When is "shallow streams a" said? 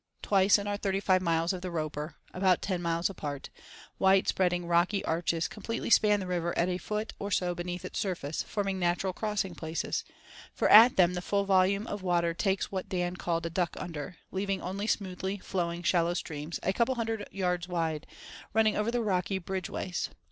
15.83-16.73